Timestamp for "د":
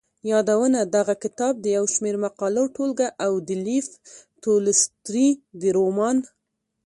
1.61-1.65, 3.47-3.49, 5.61-5.63